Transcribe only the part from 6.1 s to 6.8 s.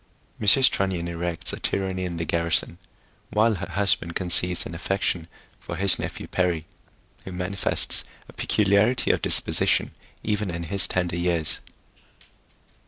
Perry,